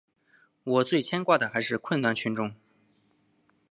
[0.63, 2.55] 我最牵挂的还是困难群众。